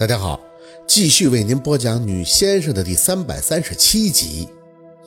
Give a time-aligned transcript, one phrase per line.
[0.00, 0.40] 大家好，
[0.88, 4.48] 继续为您播讲《女先生》的第三百三十七集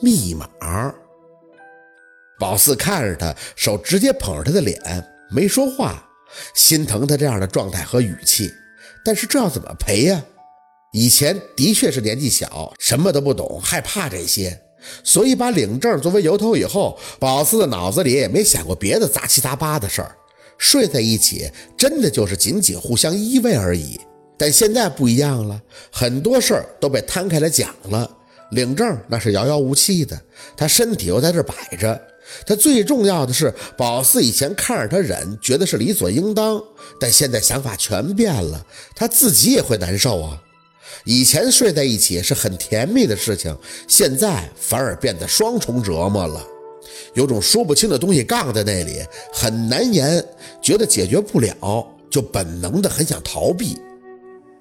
[0.00, 0.48] 密码》。
[2.38, 4.80] 宝四看着他，手直接捧着他的脸，
[5.32, 6.08] 没说话，
[6.54, 8.48] 心疼他这样的状态和语气。
[9.04, 10.24] 但是这要怎么赔呀？
[10.92, 14.56] 以前的确是年纪小，什么都不懂，害怕这些，
[15.02, 20.14] 所以把领证作为由头以后，宝四的脑子里也没想过别的杂七杂八的事儿。
[20.56, 24.00] 睡在一起，真的就是仅仅互相依偎而已。
[24.36, 28.10] 但现在不一样了，很多事儿都被摊开来讲了。
[28.50, 30.20] 领证那是遥遥无期的，
[30.56, 32.00] 他身体又在这摆着。
[32.46, 36.62] 他最重要的是，宝四以前看着他忍，觉得是理所应当，
[36.98, 40.40] 但现在想法全变了，他自己也会难受啊。
[41.04, 43.56] 以前睡在一起是很甜蜜的事情，
[43.88, 46.42] 现在反而变得双重折磨了，
[47.14, 50.24] 有种说不清的东西杠在那里，很难言，
[50.62, 53.78] 觉得解决不了，就本能的很想逃避。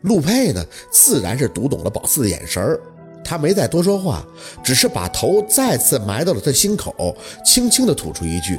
[0.03, 2.79] 陆佩呢，自然是读懂了宝四的眼神儿，
[3.23, 4.25] 他没再多说话，
[4.63, 8.57] 只是把头再次埋到了他心口，轻轻的吐出一句：“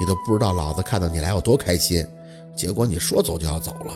[0.00, 2.06] 你都不知道老子看到你来有多开心，
[2.56, 3.94] 结果你说走就要走了。”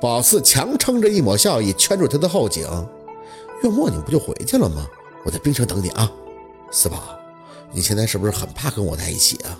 [0.00, 2.66] 宝四强撑着一抹笑意，圈住他的后颈
[3.62, 4.86] ：“月末你不就回去了吗？
[5.24, 6.10] 我在冰城等你啊。”
[6.72, 7.18] 四宝，
[7.72, 9.58] 你现在是不是很怕跟我在一起啊？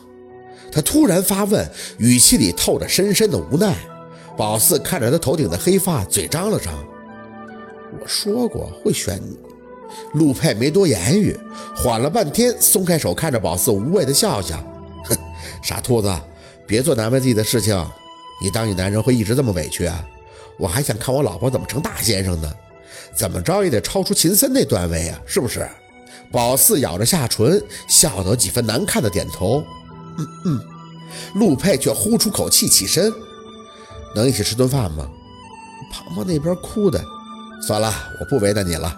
[0.73, 3.77] 他突然发问，语气里透着深深的无奈。
[4.37, 6.73] 宝四看着他头顶的黑发，嘴张了张。
[8.01, 9.37] 我说过会选你。
[10.15, 11.39] 陆佩没多言语，
[11.75, 14.57] 缓了半天，松开手，看着宝四，无谓的笑笑。
[15.05, 15.17] 哼，
[15.63, 16.13] 傻兔子，
[16.67, 17.75] 别做难为自己的事情。
[18.43, 20.05] 你当你男人会一直这么委屈啊？
[20.59, 22.53] 我还想看我老婆怎么成大先生呢？
[23.15, 25.67] 怎么着也得超出秦森那段位啊，是不是？
[26.31, 29.65] 宝四咬着下唇，笑得几分难看的点头。
[30.19, 30.61] 嗯嗯。
[31.35, 33.11] 陆佩却呼出口气，起身。
[34.17, 35.07] 能一起吃顿饭吗？
[35.93, 36.99] 庞庞那边哭的，
[37.61, 38.97] 算了，我不为难你了。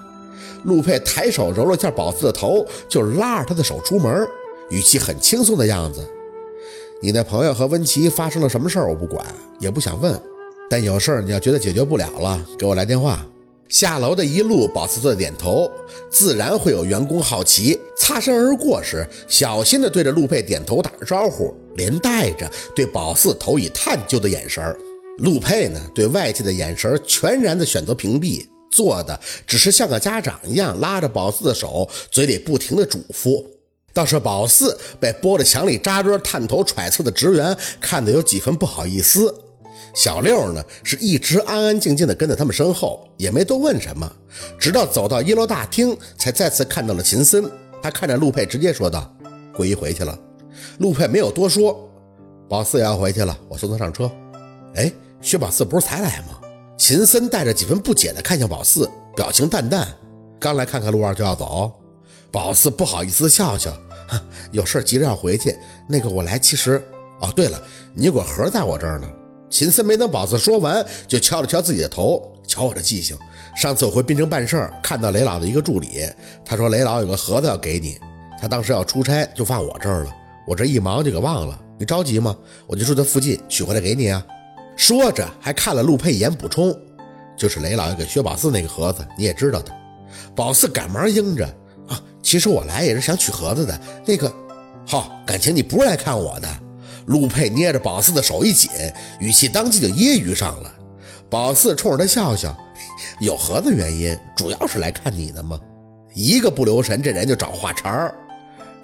[0.64, 4.26] 陆佩抬手揉了下宝四的头，就拉着他的手出门，
[4.70, 6.08] 语气很轻松的样子。
[7.02, 9.24] 你那朋友和温琪发生了什么事儿，我不管，
[9.58, 10.20] 也不想问。
[10.70, 13.24] 但有事儿你要觉得解决不了了，给我来电话。
[13.68, 15.70] 下楼的一路，宝四在点头，
[16.10, 24.76] 自然会有员工好奇，擦身而过时，小心的对着陆佩点头打着招呼，连带着对宝四投以探究的眼神儿。
[25.18, 33.44] 陆佩呢，对外界的眼神全然的选择屏蔽，做的只是像个家长一样拉着宝四的手，嘴里不停的嘱咐。
[33.92, 39.34] 倒是宝四被拨着墙里扎堆探头揣测的职员看得有几分不好意思。
[39.92, 44.08] 小六呢，是一直安安静静的跟在他们身后，也没多问什么，
[44.56, 47.50] 直到走到一楼大厅，才再次看到了秦森。
[47.82, 49.12] 他看着陆佩，直接说道
[49.52, 50.16] ：“桂姨回去了。”
[50.78, 51.90] 陆佩没有多说，
[52.48, 54.08] 宝四也要回去了，我送他上车。
[54.76, 54.92] 哎。
[55.20, 56.38] 薛宝四不是才来吗？
[56.76, 59.86] 秦森带着几分不解的看向宝四，表情淡淡。
[60.38, 61.72] 刚来看看陆二就要走，
[62.30, 63.72] 宝四不好意思笑笑，
[64.52, 65.56] 有事急着要回去。
[65.88, 66.82] 那个我来，其实……
[67.20, 67.60] 哦，对了，
[67.94, 69.08] 你有个盒在我这儿呢。
[69.50, 73.18] 秦森没等宝四说完，就敲了敲自己的头，瞧我这记性。
[73.56, 76.08] 上次我回滨城办事儿，看到雷老的一个助理，
[76.44, 77.98] 他说雷老有个盒子要给你，
[78.40, 80.14] 他当时要出差就放我这儿了，
[80.46, 81.58] 我这一忙就给忘了。
[81.76, 82.36] 你着急吗？
[82.68, 84.24] 我就住在附近，取回来给你啊。
[84.78, 86.72] 说着，还看了陆佩一眼，补充
[87.36, 89.72] ：“就是雷老爷给薛宝四那个盒子，你也知道的。”
[90.36, 91.44] 宝四赶忙应着
[91.88, 93.78] ：“啊，其实我来也是想取盒子的。
[94.06, 94.32] 那个，
[94.86, 96.48] 好，感情你不是来看我的。”
[97.06, 98.70] 陆佩捏着宝四的手一紧，
[99.18, 100.72] 语气当即就揶揄上了。
[101.28, 102.56] 宝四冲着他笑笑
[103.20, 105.58] ：“有盒子原因，主要是来看你的吗？”
[106.14, 108.14] 一个不留神，这人就找话茬儿：“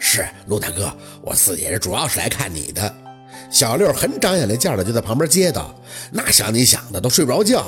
[0.00, 2.94] 是陆大哥，我四姐是主要是来看你的。”
[3.50, 5.74] 小六很长眼力见的就在旁边接道
[6.12, 7.66] ：“那想你想的，都睡不着觉。”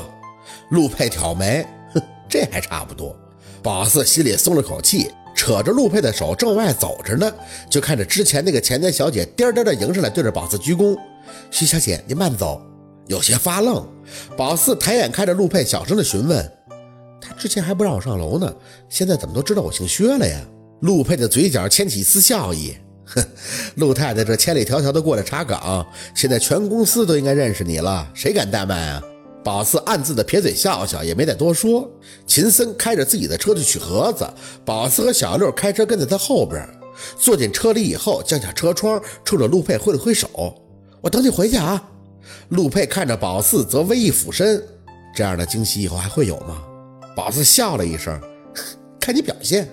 [0.70, 3.14] 陆佩挑眉：“哼，这还差不多。”
[3.62, 7.32] 宝四心里松了口气，扯着陆佩的手正外走着呢，
[7.70, 10.96] 就看着之前那个前台小姐颠颠的迎上来，对着宝四鞠躬
[11.50, 12.60] ：“徐小姐，您慢走。”
[13.06, 13.86] 有些发愣。
[14.36, 16.52] 宝四抬眼看着陆佩，小声的询问
[17.20, 18.52] ：“他之前还不让我上楼呢，
[18.88, 20.40] 现在怎么都知道我姓薛了呀？”
[20.82, 22.76] 陆佩的嘴角牵起一丝笑意。
[23.06, 23.24] 哼，
[23.76, 29.02] 陆太太这千里迢迢的过来查岗，现在全公司都应该认识你了，谁敢怠慢啊？
[29.44, 31.88] 宝四暗自的撇嘴笑笑，也没再多说。
[32.26, 34.28] 秦森开着自己的车去取盒子，
[34.64, 36.68] 宝四和小六开车跟在他后边。
[37.16, 40.28] 坐进车里以后，降下车窗，冲着陆佩挥了挥手
[41.00, 41.80] ：“我等你回去啊。”
[42.50, 44.60] 陆佩看着宝四，则微一俯身
[45.14, 46.60] ：“这样的惊喜以后还会有吗？”
[47.14, 48.20] 宝四笑了一声
[48.98, 49.68] ：“看你表现。”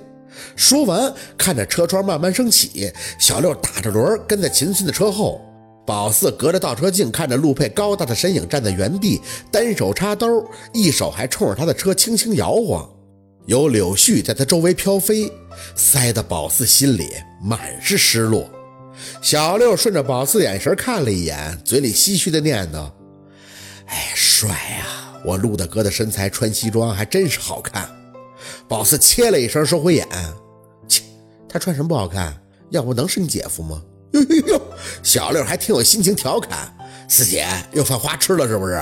[0.56, 5.42] 说完，看着车窗慢慢升起，小六打着轮跟在秦孙的车后。
[5.86, 9.20] 宝四隔着倒车镜看着陆佩高大的身影站在原地，
[9.52, 12.90] 单手插兜，一手还冲着他的车轻轻摇晃，
[13.48, 15.30] 有柳絮在他周围飘飞，
[15.76, 17.10] 塞得宝四心里
[17.44, 18.50] 满是失落。
[19.22, 22.90] 小六顺着宝四眼神看了一眼，嘴里唏嘘的念叨
[23.88, 25.20] ：“哎，帅啊！
[25.26, 27.90] 我陆大哥的身材穿西装还真是好看。”
[28.68, 30.08] 宝四切了一声，收回眼
[30.88, 31.04] ：“切，
[31.48, 32.36] 他穿什么不好看？
[32.70, 33.82] 要不能是你姐夫吗？”
[34.14, 34.62] 呦呦呦！
[35.02, 36.72] 小六还挺有心情调侃
[37.08, 38.82] ：“四姐又犯花痴了是不是？”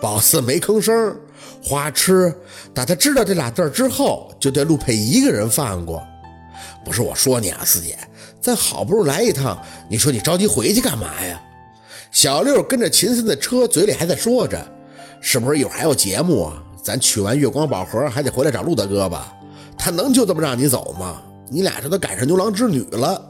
[0.00, 1.16] 宝四没吭声。
[1.62, 2.32] 花痴，
[2.72, 6.02] 打他知道这俩字之后，就对陆佩一个人犯过。
[6.84, 7.98] 不是我说你啊，四姐，
[8.40, 11.40] 咱好不容易来一趟，你说你着急回去干嘛呀？
[12.12, 14.64] 小六跟着秦森的车，嘴里还在说着
[15.20, 16.62] ：“是不是一会儿还有节目啊？
[16.82, 19.32] 咱取完月光宝盒，还得回来找陆大哥吧？
[19.76, 21.22] 他能就这么让你走吗？
[21.50, 23.24] 你俩这都赶上牛郎织女了。”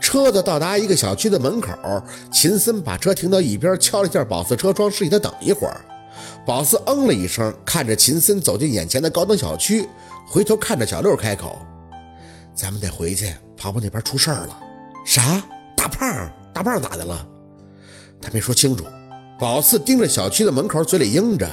[0.00, 1.72] 车子到达一个小区的门口，
[2.30, 5.80] 秦森把车停到一边，敲了一下宝四车窗，示意他等一会儿。
[6.44, 9.88] 宝四嗯了一声，看着秦森走进眼前的高档小区，
[10.28, 11.58] 回头看着小六开口
[12.54, 14.58] ：“咱们得回去，跑跑那边出事儿了。
[15.06, 15.42] ”“啥？
[15.74, 16.30] 大胖？
[16.52, 17.26] 大胖咋的了？”
[18.20, 18.84] 他没说清楚。
[19.38, 21.48] 宝四盯着小区的门口，嘴里应着，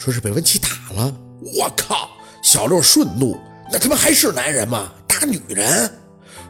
[0.00, 1.14] 说是被文琪打了。
[1.54, 2.08] 我靠！
[2.42, 3.38] 小六顺怒
[3.70, 4.90] ：“那他妈还是男人吗？
[5.06, 5.92] 打女人！”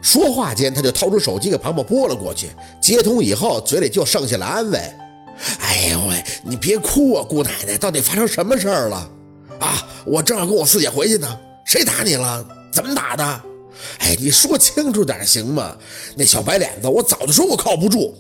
[0.00, 2.48] 说话间，他就掏出手机给庞庞拨了过去。
[2.80, 4.78] 接通以后，嘴里就剩下了安慰
[5.60, 9.10] ：“哎呦喂，你别哭啊，姑奶奶，到底发生什么事儿了？
[9.58, 11.38] 啊，我正要跟我四姐回去呢。
[11.66, 12.46] 谁打你了？
[12.72, 13.24] 怎么打的？
[13.98, 15.76] 哎，你说清楚点行吗？
[16.16, 18.16] 那小白脸子，我早就说我靠不住。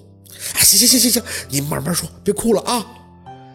[0.54, 2.84] 哎，行行行行行，你慢慢说，别哭了啊。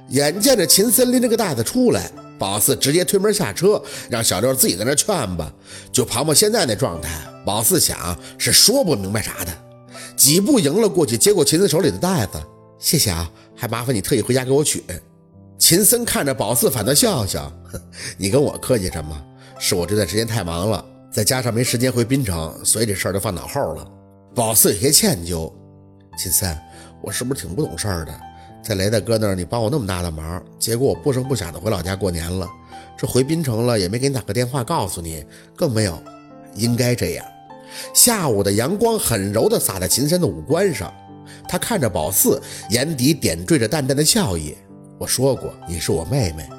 [0.09, 2.09] 眼见着秦森拎着个袋子出来。
[2.37, 5.49] 宝四直接推门下车，让小六自己在那劝吧。
[5.89, 7.09] 就庞博现在那状态，
[7.45, 9.53] 宝四想是说不明白啥的。
[10.17, 12.33] 几步迎了过去，接过秦森手里的袋子，
[12.77, 14.83] 谢谢啊，还麻烦你特意回家给我取。
[15.57, 17.49] 秦森看着宝四，反倒笑笑
[18.19, 19.17] ：“你跟我客气什么？
[19.57, 23.87] 是我这段时间太忙了，再加上没时间回滨城，所以这事儿就放脑后了。”
[24.35, 25.49] 宝四有些歉疚
[26.19, 26.53] ：“秦森，
[27.01, 28.13] 我是不是挺不懂事儿的？”
[28.65, 32.49] 在雷大哥那儿，你帮我那么大的忙，结果我不声不响的回老家过年了。
[32.97, 35.23] 这回滨城了，也没给你打个电话告诉你，
[35.55, 36.01] 更没有，
[36.55, 37.23] 应该这样。
[37.93, 40.91] 下午的阳光很柔的洒在秦森的五官上，
[41.47, 42.41] 他看着宝四，
[42.71, 44.57] 眼底点缀着淡淡的笑意。
[44.97, 46.49] 我说过，你是我妹妹，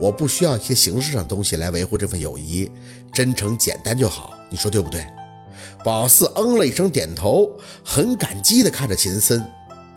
[0.00, 2.68] 我不需要一些形式上的东西来维护这份友谊，
[3.12, 4.32] 真诚简单就好。
[4.50, 5.06] 你说对不对？
[5.84, 7.48] 宝四嗯了一声，点头，
[7.84, 9.40] 很感激的看着秦森。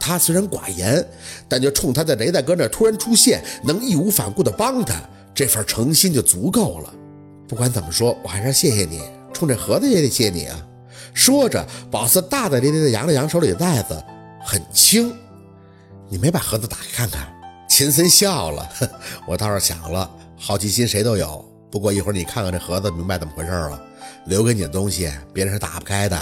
[0.06, 1.04] 他虽然寡言，
[1.50, 4.94] 但就冲他在雷大哥那突然出现，能义无反顾的帮他，
[5.34, 6.94] 这份诚心就足够了。
[7.48, 9.02] 不管怎么说，我还是谢谢你，
[9.34, 10.56] 冲这盒子也得谢你啊。
[11.12, 14.00] 说着，宝四大大咧咧的扬了扬手里的袋子，
[14.46, 15.12] 很轻。
[16.08, 17.28] 你没把盒子打开看看？
[17.68, 18.70] 秦森笑了，
[19.28, 21.44] 我倒是想了，好奇心谁都有。
[21.72, 23.82] 不过一会儿你看看这盒子，明白怎么回事了。
[24.28, 26.16] 留给你的东西，别人是打不开的。